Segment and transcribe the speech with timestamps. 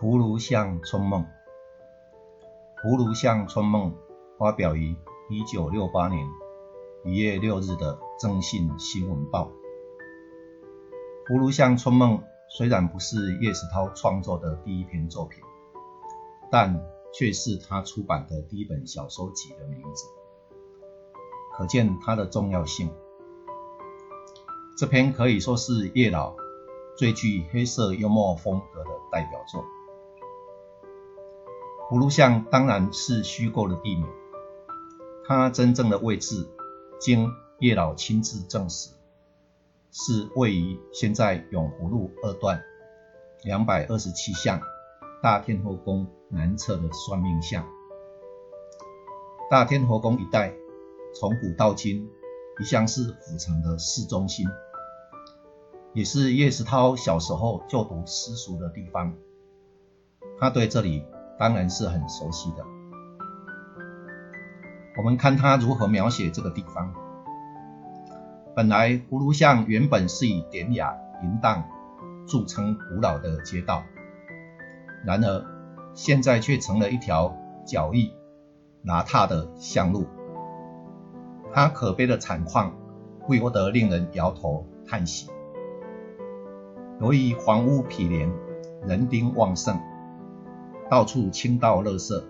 [0.02, 1.22] 《葫芦巷春梦》
[2.82, 3.92] 《葫芦巷春梦》
[4.38, 4.96] 发表于
[5.28, 6.26] 一九六八年
[7.04, 9.50] 一月六日的《征信新闻报》。
[11.30, 12.16] 《葫芦巷春梦》
[12.48, 15.44] 虽然不是叶石涛创作的第一篇作品，
[16.50, 16.82] 但
[17.12, 20.06] 却是他出版的第一本小说集的名字，
[21.58, 22.90] 可见它的重要性。
[24.78, 26.34] 这篇可以说是叶老
[26.96, 29.62] 最具黑色幽默风格的代表作。
[31.90, 34.06] 葫芦巷当然是虚构的地名，
[35.26, 36.48] 它真正的位置
[37.00, 38.90] 经叶老亲自证实，
[39.90, 42.62] 是位于现在永湖路二段
[43.42, 44.60] 两百二十七巷
[45.20, 47.66] 大天后宫南侧的算命巷。
[49.50, 50.54] 大天后宫一带
[51.12, 52.08] 从古到今
[52.60, 54.46] 一向是府城的市中心，
[55.92, 59.12] 也是叶石涛小时候就读私塾的地方。
[60.38, 61.04] 他对这里。
[61.40, 62.62] 当然是很熟悉的。
[64.98, 66.92] 我们看他如何描写这个地方。
[68.54, 71.64] 本来葫芦巷原本是以典雅淫荡
[72.26, 73.82] 著称古老的街道，
[75.02, 75.44] 然而
[75.94, 78.12] 现在却成了一条脚驿
[78.84, 80.06] 邋遢的巷路。
[81.52, 82.74] 它可悲的惨况
[83.26, 85.30] 不由得令人摇头叹息。
[87.00, 88.30] 由于房屋毗连，
[88.86, 89.80] 人丁旺盛。
[90.90, 92.24] 到处倾倒垃圾，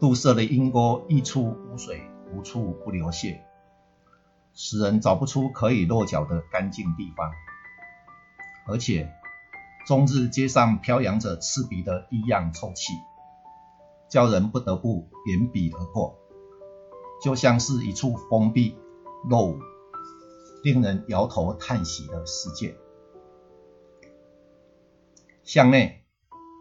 [0.00, 2.02] 堵塞的阴沟溢出污水，
[2.34, 3.38] 无处不流泻，
[4.52, 7.30] 使人找不出可以落脚的干净地方。
[8.66, 9.08] 而且，
[9.86, 12.94] 终日街上飘扬着刺鼻的异样臭气，
[14.08, 16.18] 叫人不得不掩鼻而过，
[17.22, 18.76] 就像是一处封闭、
[19.28, 19.60] 落伍、
[20.64, 22.74] 令人摇头叹息的世界。
[25.44, 26.02] 巷内。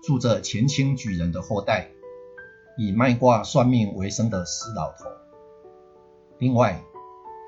[0.06, 1.90] 住着前清举人的后代，
[2.78, 5.10] 以卖卦算命为生的施老头。
[6.38, 6.80] 另外，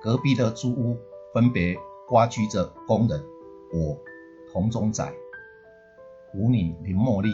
[0.02, 0.98] 隔壁的租屋
[1.36, 3.24] 分别瓜居着工人
[3.72, 4.00] 我
[4.52, 5.14] 童中仔、
[6.34, 7.30] 舞女林茉莉，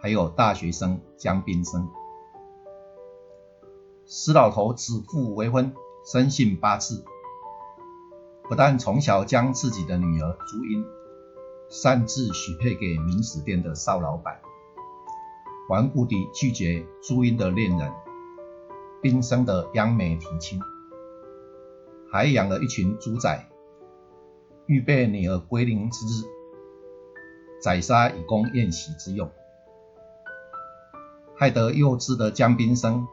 [0.00, 1.88] 还有大学生江滨生。
[4.06, 5.72] 施老头指腹为婚，
[6.04, 7.04] 生性八字，
[8.48, 10.84] 不但从小将自己的女儿朱茵。
[11.72, 14.42] 擅自许配给明史店的邵老板，
[15.70, 17.90] 顽固地拒绝朱茵的恋人
[19.00, 20.60] 冰生的央美提亲，
[22.10, 23.48] 还养了一群猪仔，
[24.66, 26.28] 预备女儿归零之日
[27.62, 29.30] 宰杀以供宴席之用，
[31.34, 33.08] 害得幼稚的江滨生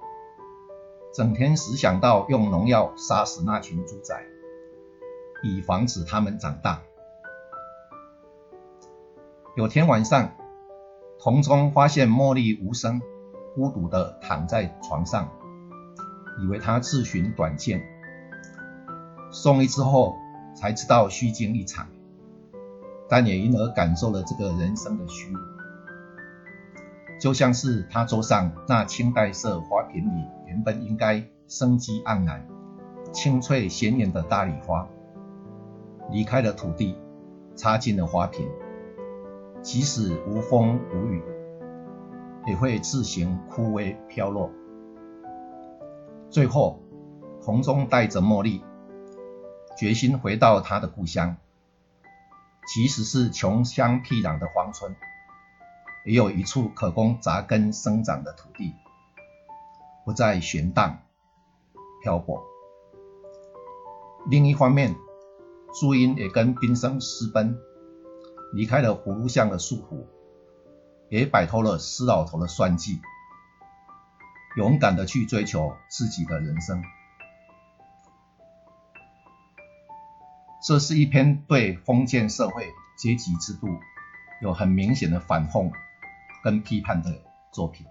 [1.13, 4.21] 整天只想到用农药杀死那群猪仔，
[5.45, 6.81] 以防止他们长大。
[9.55, 10.31] 有天晚上，
[11.19, 13.01] 童中发现茉莉无声，
[13.55, 15.27] 孤独地躺在床上，
[16.39, 17.81] 以为她自寻短见。
[19.31, 20.15] 送医之后，
[20.55, 21.87] 才知道虚惊一场，
[23.09, 25.33] 但也因而感受了这个人生的虚。
[27.19, 32.47] 就像是他桌上那青黛色花瓶里，原本应该生机盎然、
[33.11, 34.87] 清脆鲜艳的大礼花，
[36.11, 36.95] 离开了土地，
[37.55, 38.47] 插进了花瓶。
[39.61, 41.21] 即使无风无雨，
[42.47, 44.49] 也会自行枯萎飘落。
[46.29, 46.81] 最后，
[47.41, 48.63] 红中带着茉莉，
[49.77, 51.35] 决心回到他的故乡。
[52.73, 54.95] 即使是穷乡僻壤的荒村，
[56.05, 58.73] 也有一处可供扎根生长的土地，
[60.05, 60.99] 不再悬荡
[62.03, 62.43] 漂泊。
[64.29, 64.95] 另一方面，
[65.79, 67.57] 朱茵也跟宾生私奔。
[68.51, 70.05] 离开了葫芦巷的束缚，
[71.09, 72.99] 也摆脱了施老头的算计，
[74.57, 76.83] 勇敢的去追求自己的人生。
[80.65, 82.67] 这是一篇对封建社会
[82.97, 83.67] 阶级制度
[84.41, 85.71] 有很明显的反讽
[86.43, 87.21] 跟批判的
[87.51, 87.85] 作品。